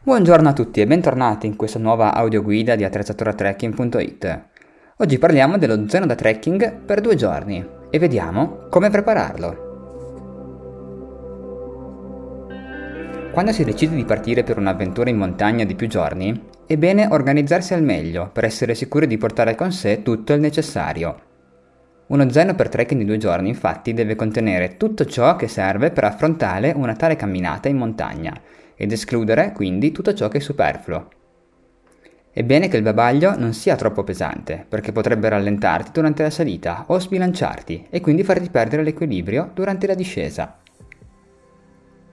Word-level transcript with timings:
Buongiorno 0.00 0.48
a 0.48 0.52
tutti 0.52 0.80
e 0.80 0.86
bentornati 0.86 1.46
in 1.46 1.56
questa 1.56 1.80
nuova 1.80 2.14
audioguida 2.14 2.76
di 2.76 2.84
attrezzatura-trekking.it. 2.84 4.44
Oggi 4.98 5.18
parliamo 5.18 5.58
dello 5.58 5.88
zaino 5.88 6.06
da 6.06 6.14
trekking 6.14 6.82
per 6.84 7.00
due 7.00 7.16
giorni 7.16 7.66
e 7.90 7.98
vediamo 7.98 8.68
come 8.70 8.90
prepararlo. 8.90 9.66
Quando 13.32 13.50
si 13.50 13.64
decide 13.64 13.96
di 13.96 14.04
partire 14.04 14.44
per 14.44 14.56
un'avventura 14.56 15.10
in 15.10 15.16
montagna 15.16 15.64
di 15.64 15.74
più 15.74 15.88
giorni, 15.88 16.44
è 16.64 16.76
bene 16.76 17.08
organizzarsi 17.10 17.74
al 17.74 17.82
meglio 17.82 18.30
per 18.32 18.44
essere 18.44 18.76
sicuri 18.76 19.08
di 19.08 19.18
portare 19.18 19.56
con 19.56 19.72
sé 19.72 20.02
tutto 20.02 20.32
il 20.32 20.40
necessario. 20.40 21.22
Uno 22.06 22.30
zaino 22.30 22.54
per 22.54 22.68
trekking 22.68 23.00
di 23.00 23.06
due 23.06 23.18
giorni 23.18 23.48
infatti 23.48 23.92
deve 23.92 24.14
contenere 24.14 24.76
tutto 24.76 25.04
ciò 25.04 25.34
che 25.34 25.48
serve 25.48 25.90
per 25.90 26.04
affrontare 26.04 26.72
una 26.74 26.94
tale 26.94 27.16
camminata 27.16 27.68
in 27.68 27.76
montagna 27.76 28.40
ed 28.78 28.92
escludere 28.92 29.52
quindi 29.52 29.90
tutto 29.90 30.14
ciò 30.14 30.28
che 30.28 30.38
è 30.38 30.40
superfluo. 30.40 31.08
È 32.30 32.44
bene 32.44 32.68
che 32.68 32.76
il 32.76 32.84
bagaglio 32.84 33.36
non 33.36 33.52
sia 33.52 33.74
troppo 33.74 34.04
pesante, 34.04 34.64
perché 34.68 34.92
potrebbe 34.92 35.28
rallentarti 35.28 35.90
durante 35.90 36.22
la 36.22 36.30
salita 36.30 36.84
o 36.86 37.00
sbilanciarti 37.00 37.88
e 37.90 38.00
quindi 38.00 38.22
farti 38.22 38.48
perdere 38.48 38.84
l'equilibrio 38.84 39.50
durante 39.52 39.88
la 39.88 39.94
discesa. 39.94 40.56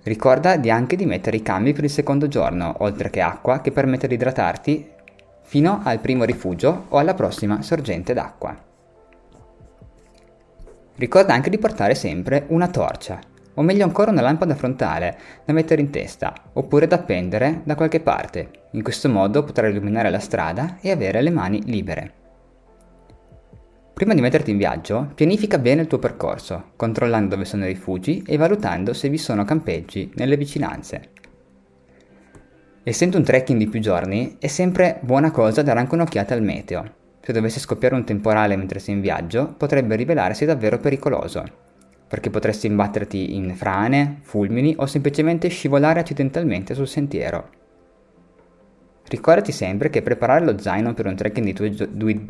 Ricorda 0.02 0.58
di 0.58 0.72
anche 0.72 0.96
di 0.96 1.06
mettere 1.06 1.38
i 1.38 1.44
cambi 1.44 1.74
per 1.74 1.84
il 1.84 1.92
secondo 1.92 2.28
giorno, 2.28 2.76
oltre 2.80 3.12
che 3.12 3.22
acqua 3.22 3.62
che 3.62 3.72
permette 3.72 4.08
di 4.08 4.16
idratarti 4.16 4.90
fino 5.44 5.82
al 5.84 6.00
primo 6.00 6.24
rifugio 6.24 6.86
o 6.90 6.98
alla 6.98 7.14
prossima 7.14 7.62
sorgente 7.62 8.14
d'acqua. 8.14 8.58
Ricorda 10.96 11.34
anche 11.34 11.52
di 11.52 11.60
portare 11.60 11.94
sempre 11.94 12.46
una 12.48 12.68
torcia, 12.68 13.20
o 13.56 13.62
meglio 13.62 13.84
ancora 13.84 14.12
una 14.12 14.22
lampada 14.22 14.56
frontale 14.56 15.18
da 15.44 15.54
mettere 15.54 15.82
in 15.82 15.90
testa, 15.90 16.34
oppure 16.54 16.88
da 16.88 16.96
appendere 16.96 17.62
da 17.64 17.76
qualche 17.76 18.00
parte. 18.00 18.50
In 18.72 18.84
questo 18.84 19.10
modo 19.10 19.44
potrai 19.44 19.72
illuminare 19.72 20.10
la 20.10 20.20
strada 20.20 20.78
e 20.82 20.92
avere 20.92 21.22
le 21.22 21.30
mani 21.32 21.62
libere. 21.66 22.14
Prima 23.94 24.14
di 24.14 24.20
metterti 24.20 24.52
in 24.52 24.58
viaggio, 24.58 25.12
pianifica 25.16 25.58
bene 25.58 25.82
il 25.82 25.88
tuo 25.88 26.00
percorso, 26.00 26.72
controllando 26.76 27.30
dove 27.30 27.46
sono 27.46 27.64
i 27.64 27.70
rifugi 27.70 28.24
e 28.28 28.36
valutando 28.36 28.92
se 28.94 29.08
vi 29.08 29.18
sono 29.18 29.46
campeggi 29.46 30.12
nelle 30.16 30.36
vicinanze. 30.36 31.12
Essendo 32.84 33.18
un 33.18 33.24
trekking 33.24 33.58
di 33.58 33.68
più 33.68 33.80
giorni, 33.80 34.36
è 34.38 34.48
sempre 34.48 35.00
buona 35.02 35.32
cosa 35.32 35.62
dare 35.62 35.80
anche 35.80 35.96
un'occhiata 35.96 36.34
al 36.34 36.44
meteo. 36.44 36.84
Se 37.22 37.32
dovesse 37.32 37.60
scoppiare 37.60 37.96
un 37.96 38.04
temporale 38.04 38.58
mentre 38.58 38.80
sei 38.80 38.96
in 38.96 39.02
viaggio, 39.02 39.56
potrebbe 39.58 39.96
rivelarsi 39.96 40.44
davvero 40.44 40.78
pericoloso, 40.78 41.44
perché 42.08 42.30
potresti 42.30 42.68
imbatterti 42.68 43.36
in 43.36 43.56
frane, 43.56 44.20
fulmini 44.22 44.76
o 44.78 44.86
semplicemente 44.86 45.48
scivolare 45.48 46.00
accidentalmente 46.00 46.74
sul 46.74 46.88
sentiero. 46.88 47.50
Ricordati 49.08 49.52
sempre 49.52 49.90
che 49.90 50.02
preparare 50.02 50.46
lo 50.46 50.58
zaino 50.58 50.94
per 50.94 51.06
un 51.06 51.16
trekking 51.16 51.46
di 51.46 51.54
due, 51.54 51.90
due, 51.92 52.26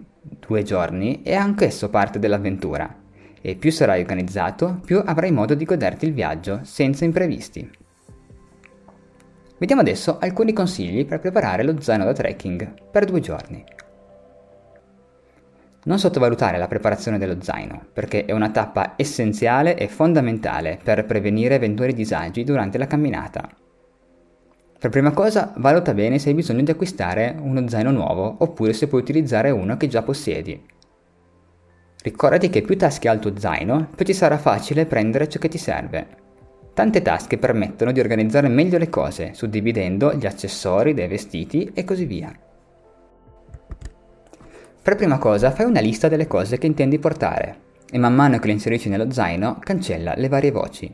due 0.46 0.64
giorni 0.64 1.22
è 1.22 1.34
anch'esso 1.34 1.90
parte 1.90 2.20
dell'avventura 2.20 3.04
e 3.42 3.56
più 3.56 3.72
sarai 3.72 4.02
organizzato, 4.02 4.82
più 4.84 5.02
avrai 5.06 5.32
modo 5.32 5.54
di 5.54 5.66
goderti 5.66 6.06
il 6.06 6.14
viaggio 6.14 6.62
senza 6.64 7.06
imprevisti. 7.06 7.70
Vediamo 9.58 9.82
adesso 9.82 10.18
alcuni 10.20 10.52
consigli 10.52 11.06
per 11.06 11.20
preparare 11.20 11.64
lo 11.64 11.80
zaino 11.80 12.04
da 12.04 12.12
trekking 12.12 12.90
per 12.92 13.06
due 13.06 13.22
giorni. 13.22 13.64
Non 15.86 16.00
sottovalutare 16.00 16.58
la 16.58 16.68
preparazione 16.68 17.20
dello 17.20 17.38
zaino, 17.42 17.86
perché 17.94 18.26
è 18.26 18.32
una 18.32 18.50
tappa 18.50 18.94
essenziale 18.96 19.78
e 19.78 19.88
fondamentale 19.88 20.80
per 20.84 21.06
prevenire 21.06 21.56
eventuali 21.56 21.94
disagi 21.94 22.44
durante 22.44 22.80
la 22.80 22.88
camminata. 22.88 23.48
Per 24.80 24.90
prima 24.90 25.12
cosa, 25.12 25.54
valuta 25.58 25.94
bene 25.94 26.18
se 26.18 26.30
hai 26.30 26.36
bisogno 26.36 26.64
di 26.64 26.72
acquistare 26.72 27.36
uno 27.40 27.68
zaino 27.68 27.92
nuovo 27.92 28.36
oppure 28.40 28.74
se 28.74 28.88
puoi 28.88 29.02
utilizzare 29.02 29.52
uno 29.52 29.78
che 29.78 29.88
già 29.88 30.02
possiedi. 30.02 30.60
Ricordati 32.02 32.50
che 32.50 32.64
più 32.64 32.76
tasche 32.78 33.08
ha 33.08 33.14
il 33.14 33.20
tuo 33.20 33.38
zaino, 33.38 33.90
più 33.96 34.06
ti 34.06 34.14
sarà 34.14 34.38
facile 34.40 34.88
prendere 34.88 35.30
ciò 35.30 35.38
che 35.40 35.50
ti 35.50 35.58
serve. 35.60 36.08
Tante 36.74 37.02
tasche 37.04 37.38
permettono 37.38 37.92
di 37.92 38.00
organizzare 38.00 38.48
meglio 38.48 38.80
le 38.80 38.90
cose, 38.90 39.34
suddividendo 39.34 40.14
gli 40.14 40.26
accessori 40.26 40.96
dei 40.96 41.08
vestiti 41.08 41.72
e 41.74 41.84
così 41.84 42.06
via. 42.06 42.45
Per 44.86 44.94
prima 44.94 45.18
cosa 45.18 45.50
fai 45.50 45.66
una 45.66 45.80
lista 45.80 46.08
delle 46.08 46.28
cose 46.28 46.60
che 46.60 46.68
intendi 46.68 47.00
portare 47.00 47.58
e 47.90 47.98
man 47.98 48.14
mano 48.14 48.38
che 48.38 48.46
le 48.46 48.54
inserisci 48.54 48.88
nello 48.88 49.12
zaino 49.12 49.58
cancella 49.60 50.14
le 50.16 50.28
varie 50.28 50.52
voci. 50.52 50.94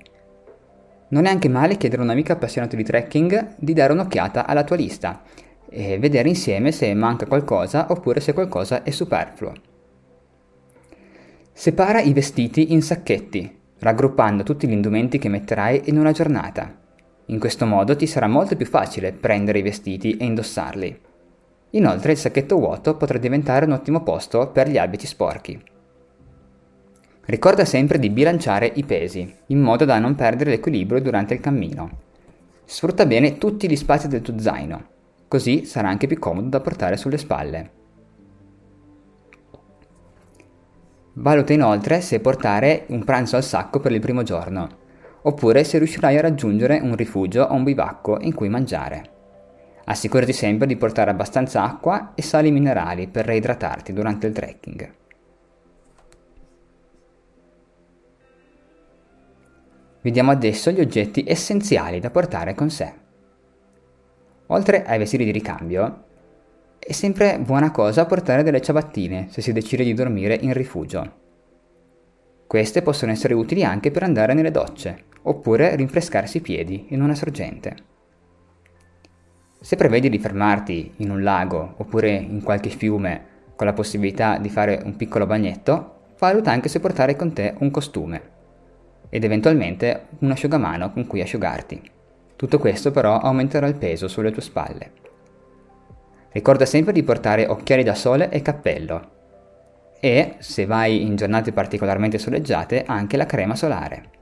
Non 1.10 1.26
è 1.26 1.30
anche 1.30 1.50
male 1.50 1.76
chiedere 1.76 2.02
a 2.02 2.06
un 2.06 2.12
amico 2.12 2.32
appassionato 2.32 2.78
di 2.78 2.86
trekking 2.86 3.56
di 3.58 3.74
dare 3.74 3.92
un'occhiata 3.92 4.48
alla 4.48 4.64
tua 4.64 4.78
lista 4.78 5.24
e 5.70 6.00
vedere 6.00 6.30
insieme 6.30 6.72
se 6.72 6.94
manca 6.94 7.26
qualcosa 7.26 7.88
oppure 7.90 8.22
se 8.22 8.32
qualcosa 8.32 8.84
è 8.84 8.92
superfluo. 8.92 9.52
Separa 11.52 12.00
i 12.00 12.14
vestiti 12.14 12.72
in 12.72 12.82
sacchetti, 12.82 13.60
raggruppando 13.80 14.44
tutti 14.44 14.70
gli 14.70 14.72
indumenti 14.72 15.18
che 15.18 15.28
metterai 15.28 15.82
in 15.90 16.00
una 16.00 16.14
giornata. 16.14 16.74
In 17.26 17.40
questo 17.40 17.66
modo 17.66 17.98
ti 17.98 18.08
sarà 18.08 18.28
molto 18.28 18.56
più 18.56 18.66
facile 18.66 19.12
prendere 19.12 19.60
i 19.60 19.64
vestiti 19.64 20.16
e 20.16 20.24
indossarli. 20.24 21.10
Inoltre 21.72 22.12
il 22.12 22.18
sacchetto 22.18 22.58
vuoto 22.58 22.96
potrà 22.98 23.18
diventare 23.18 23.66
un 23.66 23.72
ottimo 23.72 24.04
posto 24.04 24.50
per 24.50 24.70
gli 24.70 24.78
abiti 24.78 25.08
sporchi. 25.08 25.62
Ricorda 27.26 27.64
sempre 27.66 28.00
di 28.00 28.10
bilanciare 28.10 28.70
i 28.76 28.84
pesi, 28.84 29.34
in 29.48 29.60
modo 29.60 29.86
da 29.86 30.00
non 30.00 30.16
perdere 30.16 30.50
l'equilibrio 30.50 31.02
durante 31.02 31.34
il 31.34 31.40
cammino. 31.40 31.90
Sfrutta 32.66 33.06
bene 33.06 33.38
tutti 33.38 33.70
gli 33.70 33.76
spazi 33.76 34.08
del 34.08 34.22
tuo 34.22 34.38
zaino, 34.40 34.86
così 35.28 35.66
sarà 35.66 35.88
anche 35.88 36.08
più 36.08 36.20
comodo 36.20 36.50
da 36.50 36.60
portare 36.60 36.98
sulle 36.98 37.18
spalle. 37.18 37.72
Valuta 41.14 41.54
inoltre 41.54 42.02
se 42.02 42.20
portare 42.20 42.86
un 42.88 43.04
pranzo 43.04 43.36
al 43.36 43.44
sacco 43.44 43.80
per 43.80 43.92
il 43.92 44.00
primo 44.00 44.24
giorno, 44.24 44.70
oppure 45.22 45.64
se 45.64 45.78
riuscirai 45.78 46.18
a 46.18 46.22
raggiungere 46.22 46.80
un 46.80 46.96
rifugio 46.96 47.44
o 47.44 47.54
un 47.54 47.64
bivacco 47.64 48.18
in 48.22 48.34
cui 48.34 48.50
mangiare. 48.50 49.11
Assicurati 49.86 50.34
sempre 50.34 50.68
di 50.68 50.76
portare 50.76 51.12
abbastanza 51.12 51.64
acqua 51.64 52.14
e 52.16 52.22
sali 52.22 52.52
minerali 52.52 53.08
per 53.08 53.26
reidratarti 53.26 53.94
durante 53.94 54.28
il 54.28 54.34
trekking. 54.34 54.94
Vediamo 60.02 60.32
adesso 60.32 60.72
gli 60.72 60.80
oggetti 60.80 61.24
essenziali 61.28 62.00
da 62.00 62.10
portare 62.10 62.56
con 62.56 62.70
sé. 62.70 62.94
Oltre 64.48 64.84
ai 64.84 64.98
vestiti 64.98 65.24
di 65.24 65.32
ricambio, 65.32 66.06
è 66.80 66.92
sempre 66.92 67.40
buona 67.40 67.70
cosa 67.70 68.06
portare 68.06 68.42
delle 68.42 68.62
ciabattine 68.62 69.28
se 69.30 69.42
si 69.42 69.54
decide 69.54 69.84
di 69.84 69.94
dormire 69.94 70.34
in 70.34 70.54
rifugio. 70.54 71.20
Queste 72.48 72.82
possono 72.82 73.12
essere 73.12 73.36
utili 73.36 73.64
anche 73.64 73.92
per 73.92 74.04
andare 74.04 74.34
nelle 74.34 74.52
docce, 74.52 75.06
oppure 75.22 75.76
rinfrescarsi 75.76 76.38
i 76.38 76.42
piedi 76.42 76.88
in 76.90 77.02
una 77.02 77.16
sorgente. 77.16 77.91
Se 79.64 79.76
prevedi 79.76 80.10
di 80.10 80.18
fermarti 80.18 80.94
in 80.98 81.12
un 81.12 81.22
lago 81.22 81.76
oppure 81.78 82.10
in 82.10 82.42
qualche 82.42 82.70
fiume 82.70 83.26
con 83.56 83.68
la 83.68 83.74
possibilità 83.74 84.40
di 84.40 84.50
fare 84.50 84.82
un 84.84 84.96
piccolo 84.96 85.28
bagnetto, 85.28 86.00
valuta 86.18 86.50
anche 86.50 86.68
se 86.68 86.80
portare 86.80 87.16
con 87.16 87.32
te 87.32 87.54
un 87.60 87.70
costume 87.70 88.22
ed 89.10 89.24
eventualmente 89.24 90.08
un 90.20 90.32
asciugamano 90.32 90.92
con 90.92 91.06
cui 91.06 91.22
asciugarti. 91.22 91.80
Tutto 92.36 92.58
questo 92.58 92.90
però 92.90 93.20
aumenterà 93.20 93.68
il 93.68 93.76
peso 93.76 94.08
sulle 94.08 94.32
tue 94.32 94.42
spalle. 94.42 94.92
Ricorda 96.32 96.66
sempre 96.66 96.92
di 96.92 97.04
portare 97.04 97.46
occhiali 97.46 97.84
da 97.84 97.94
sole 97.94 98.30
e 98.30 98.42
cappello 98.42 99.10
e, 100.00 100.38
se 100.40 100.66
vai 100.66 101.04
in 101.04 101.16
giornate 101.16 101.52
particolarmente 101.52 102.18
soleggiate, 102.18 102.84
anche 102.88 103.16
la 103.16 103.28
crema 103.28 103.56
solare. 103.56 104.21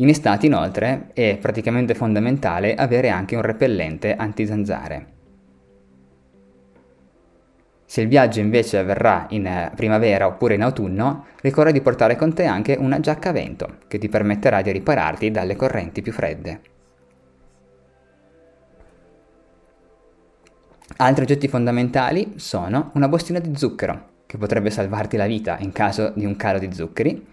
In 0.00 0.08
estate 0.08 0.46
inoltre 0.46 1.10
è 1.12 1.38
praticamente 1.40 1.94
fondamentale 1.94 2.76
avere 2.76 3.08
anche 3.08 3.34
un 3.34 3.42
repellente 3.42 4.14
anti-zanzare. 4.14 5.06
Se 7.84 8.02
il 8.02 8.08
viaggio 8.08 8.38
invece 8.38 8.78
avverrà 8.78 9.26
in 9.30 9.46
eh, 9.46 9.72
primavera 9.74 10.28
oppure 10.28 10.54
in 10.54 10.62
autunno, 10.62 11.24
ricorda 11.40 11.72
di 11.72 11.80
portare 11.80 12.14
con 12.14 12.32
te 12.32 12.44
anche 12.44 12.76
una 12.78 13.00
giacca 13.00 13.30
a 13.30 13.32
vento, 13.32 13.78
che 13.88 13.98
ti 13.98 14.08
permetterà 14.08 14.62
di 14.62 14.70
ripararti 14.70 15.32
dalle 15.32 15.56
correnti 15.56 16.00
più 16.00 16.12
fredde. 16.12 16.60
Altri 20.98 21.22
oggetti 21.22 21.48
fondamentali 21.48 22.34
sono 22.36 22.92
una 22.94 23.08
bustina 23.08 23.40
di 23.40 23.56
zucchero, 23.56 24.10
che 24.26 24.38
potrebbe 24.38 24.70
salvarti 24.70 25.16
la 25.16 25.26
vita 25.26 25.56
in 25.58 25.72
caso 25.72 26.12
di 26.14 26.24
un 26.24 26.36
calo 26.36 26.60
di 26.60 26.72
zuccheri, 26.72 27.26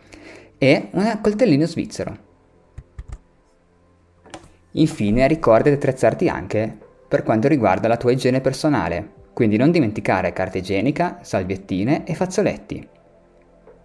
e 0.57 0.88
un 0.91 1.19
coltellino 1.21 1.65
svizzero. 1.67 2.33
Infine 4.77 5.27
ricorda 5.27 5.69
di 5.69 5.75
attrezzarti 5.75 6.27
anche 6.27 6.77
per 7.07 7.24
quanto 7.24 7.48
riguarda 7.48 7.88
la 7.88 7.95
tua 7.95 8.12
igiene 8.12 8.42
personale, 8.42 9.24
quindi 9.33 9.56
non 9.56 9.72
dimenticare 9.72 10.33
carta 10.33 10.57
igienica, 10.57 11.19
salviettine 11.22 12.06
e 12.06 12.13
fazzoletti. 12.13 12.88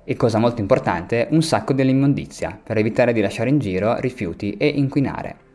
E 0.02 0.16
cosa 0.16 0.38
molto 0.38 0.60
importante, 0.60 1.28
un 1.30 1.42
sacco 1.42 1.74
dell'immondizia, 1.74 2.58
per 2.60 2.78
evitare 2.78 3.12
di 3.12 3.20
lasciare 3.20 3.50
in 3.50 3.58
giro 3.58 3.98
rifiuti 4.00 4.56
e 4.56 4.66
inquinare. 4.66 5.48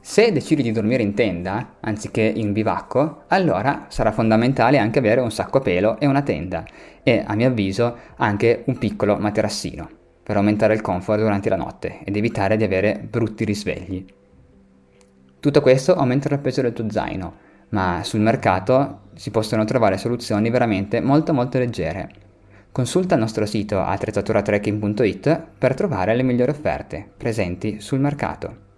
Se 0.00 0.30
decidi 0.30 0.62
di 0.62 0.70
dormire 0.70 1.02
in 1.02 1.14
tenda, 1.14 1.78
anziché 1.80 2.22
in 2.22 2.52
bivacco, 2.52 3.24
allora 3.28 3.86
sarà 3.88 4.12
fondamentale 4.12 4.78
anche 4.78 5.00
avere 5.00 5.20
un 5.20 5.32
sacco 5.32 5.58
a 5.58 5.62
pelo 5.62 5.98
e 5.98 6.06
una 6.06 6.22
tenda 6.22 6.64
e, 7.02 7.24
a 7.26 7.34
mio 7.34 7.48
avviso, 7.48 7.96
anche 8.16 8.62
un 8.66 8.78
piccolo 8.78 9.16
materassino 9.16 9.98
per 10.30 10.38
aumentare 10.38 10.74
il 10.74 10.80
comfort 10.80 11.18
durante 11.18 11.48
la 11.48 11.56
notte 11.56 12.04
ed 12.04 12.16
evitare 12.16 12.56
di 12.56 12.62
avere 12.62 13.00
brutti 13.02 13.44
risvegli. 13.44 14.04
Tutto 15.40 15.60
questo 15.60 15.96
aumenterà 15.96 16.36
il 16.36 16.40
peso 16.40 16.62
del 16.62 16.72
tuo 16.72 16.88
zaino, 16.88 17.34
ma 17.70 18.02
sul 18.04 18.20
mercato 18.20 19.08
si 19.14 19.32
possono 19.32 19.64
trovare 19.64 19.98
soluzioni 19.98 20.48
veramente 20.48 21.00
molto 21.00 21.34
molto 21.34 21.58
leggere. 21.58 22.10
Consulta 22.70 23.14
il 23.14 23.20
nostro 23.20 23.44
sito 23.44 23.80
attrezzaturatrekking.it 23.80 25.46
per 25.58 25.74
trovare 25.74 26.14
le 26.14 26.22
migliori 26.22 26.52
offerte 26.52 27.10
presenti 27.16 27.80
sul 27.80 27.98
mercato. 27.98 28.69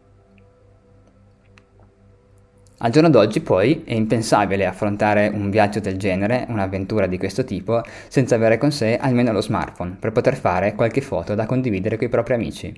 Al 2.84 2.90
giorno 2.90 3.11
d'oggi 3.11 3.40
poi 3.40 3.84
è 3.84 3.94
impensabile 3.94 4.67
affrontare 4.67 5.31
un 5.32 5.50
viaggio 5.50 5.79
del 5.79 5.96
genere, 5.99 6.46
un'avventura 6.49 7.06
di 7.06 7.17
questo 7.17 7.44
tipo, 7.44 7.81
senza 8.08 8.34
avere 8.34 8.58
con 8.58 8.73
sé 8.73 8.96
almeno 8.96 9.31
lo 9.31 9.40
smartphone 9.40 9.96
per 10.00 10.11
poter 10.11 10.34
fare 10.34 10.75
qualche 10.75 11.00
foto 11.00 11.37
da 11.37 11.46
condividere 11.46 11.96
con 11.96 12.06
i 12.06 12.11
propri 12.11 12.34
amici. 12.34 12.75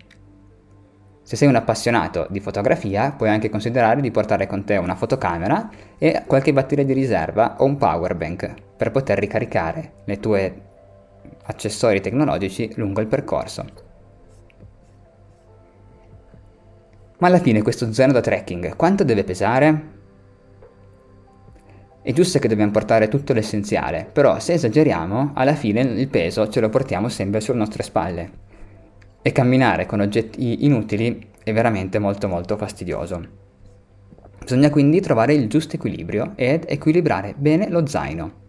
Se 1.23 1.37
sei 1.37 1.49
un 1.49 1.55
appassionato 1.55 2.27
di 2.29 2.41
fotografia, 2.41 3.12
puoi 3.12 3.31
anche 3.31 3.49
considerare 3.49 4.03
di 4.03 4.11
portare 4.11 4.47
con 4.47 4.65
te 4.65 4.77
una 4.77 4.95
fotocamera 4.95 5.71
e 5.97 6.25
qualche 6.27 6.53
batteria 6.53 6.85
di 6.85 6.93
riserva 6.93 7.56
o 7.61 7.65
un 7.65 7.79
power 7.79 8.15
bank 8.15 8.53
per 8.77 8.91
poter 8.91 9.19
ricaricare 9.19 10.03
le 10.05 10.21
tue 10.21 10.62
accessori 11.47 12.03
tecnologici 12.03 12.71
lungo 12.75 13.01
il 13.01 13.06
percorso. 13.06 13.83
Ma 17.19 17.28
alla 17.28 17.38
fine 17.38 17.62
questo 17.62 17.93
zaino 17.93 18.12
da 18.12 18.20
trekking 18.20 18.75
quanto 18.76 19.05
deve 19.05 19.25
pesare? 19.25 19.93
È 22.02 22.12
giusto 22.12 22.38
che 22.38 22.49
dobbiamo 22.49 22.70
portare 22.70 23.08
tutto 23.08 23.32
l'essenziale, 23.32 24.06
però 24.12 24.38
se 24.38 24.55
esageriamo, 24.55 25.31
alla 25.34 25.55
fine 25.55 25.81
il 25.81 26.08
peso 26.08 26.49
ce 26.49 26.61
lo 26.61 26.69
portiamo 26.69 27.08
sempre 27.08 27.40
sulle 27.40 27.56
nostre 27.56 27.82
spalle. 27.82 28.43
E 29.22 29.32
camminare 29.32 29.87
con 29.87 30.00
oggetti 30.00 30.66
inutili 30.66 31.31
è 31.43 31.52
veramente 31.52 31.99
molto 31.99 32.28
molto 32.28 32.58
fastidioso. 32.58 33.22
Bisogna 34.38 34.69
quindi 34.69 35.00
trovare 35.00 35.32
il 35.32 35.49
giusto 35.49 35.76
equilibrio 35.76 36.32
ed 36.34 36.64
equilibrare 36.69 37.34
bene 37.38 37.70
lo 37.70 37.87
zaino. 37.87 38.43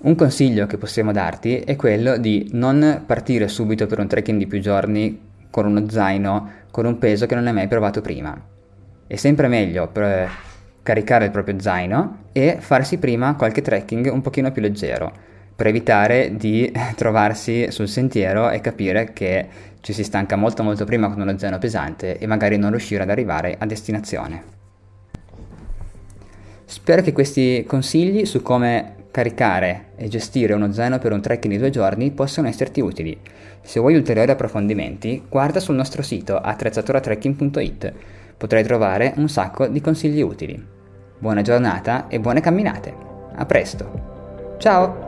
Un 0.00 0.14
consiglio 0.14 0.66
che 0.66 0.76
possiamo 0.76 1.12
darti 1.12 1.60
è 1.60 1.74
quello 1.74 2.18
di 2.18 2.50
non 2.52 3.04
partire 3.06 3.48
subito 3.48 3.86
per 3.86 3.98
un 3.98 4.08
trekking 4.08 4.38
di 4.38 4.46
più 4.46 4.60
giorni 4.60 5.27
con 5.50 5.66
uno 5.66 5.88
zaino 5.88 6.50
con 6.70 6.86
un 6.86 6.98
peso 6.98 7.26
che 7.26 7.34
non 7.34 7.46
hai 7.46 7.52
mai 7.52 7.68
provato 7.68 8.00
prima. 8.00 8.40
È 9.06 9.16
sempre 9.16 9.48
meglio 9.48 9.88
per 9.88 10.30
caricare 10.82 11.26
il 11.26 11.30
proprio 11.30 11.58
zaino 11.58 12.24
e 12.32 12.58
farsi 12.60 12.98
prima 12.98 13.34
qualche 13.34 13.62
trekking 13.62 14.10
un 14.12 14.20
pochino 14.20 14.52
più 14.52 14.62
leggero 14.62 15.26
per 15.54 15.66
evitare 15.66 16.36
di 16.36 16.72
trovarsi 16.94 17.70
sul 17.72 17.88
sentiero 17.88 18.48
e 18.50 18.60
capire 18.60 19.12
che 19.12 19.48
ci 19.80 19.92
si 19.92 20.04
stanca 20.04 20.36
molto 20.36 20.62
molto 20.62 20.84
prima 20.84 21.08
con 21.08 21.20
uno 21.20 21.36
zaino 21.36 21.58
pesante 21.58 22.18
e 22.18 22.26
magari 22.26 22.56
non 22.56 22.70
riuscire 22.70 23.02
ad 23.02 23.10
arrivare 23.10 23.56
a 23.58 23.66
destinazione. 23.66 24.56
Spero 26.64 27.02
che 27.02 27.12
questi 27.12 27.64
consigli 27.66 28.24
su 28.24 28.42
come 28.42 28.97
caricare 29.10 29.86
e 29.96 30.08
gestire 30.08 30.54
uno 30.54 30.72
zaino 30.72 30.98
per 30.98 31.12
un 31.12 31.20
trekking 31.20 31.54
di 31.54 31.58
due 31.58 31.70
giorni 31.70 32.10
possano 32.10 32.48
esserti 32.48 32.80
utili. 32.80 33.18
Se 33.62 33.80
vuoi 33.80 33.96
ulteriori 33.96 34.30
approfondimenti, 34.30 35.24
guarda 35.28 35.60
sul 35.60 35.74
nostro 35.74 36.02
sito 36.02 36.36
attrezzaturatrekking.it. 36.36 37.92
Potrai 38.36 38.62
trovare 38.62 39.12
un 39.16 39.28
sacco 39.28 39.66
di 39.66 39.80
consigli 39.80 40.22
utili. 40.22 40.64
Buona 41.18 41.42
giornata 41.42 42.06
e 42.08 42.20
buone 42.20 42.40
camminate. 42.40 42.94
A 43.34 43.44
presto. 43.44 44.56
Ciao! 44.58 45.07